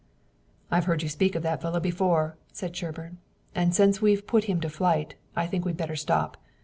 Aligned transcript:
"I've 0.71 0.85
heard 0.85 1.03
you 1.03 1.09
speak 1.09 1.35
of 1.35 1.43
that 1.43 1.61
fellow 1.61 1.79
before," 1.79 2.35
said 2.51 2.75
Sherburne, 2.75 3.19
"and 3.53 3.71
since 3.75 4.01
we've 4.01 4.25
put 4.25 4.45
him 4.45 4.59
to 4.61 4.67
flight, 4.67 5.13
I 5.35 5.45
think 5.45 5.63
we'd 5.63 5.77
better 5.77 5.95
stop. 5.95 6.37